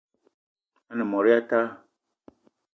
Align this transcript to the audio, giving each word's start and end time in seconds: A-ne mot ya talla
A-ne 0.89 1.03
mot 1.09 1.25
ya 1.29 1.37
talla 1.49 1.71